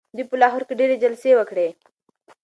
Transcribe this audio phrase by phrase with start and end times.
[0.15, 1.67] دوی په لاهور کي ډیري جلسې وکړې.